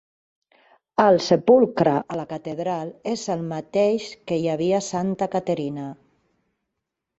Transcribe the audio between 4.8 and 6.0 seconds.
a Santa Caterina.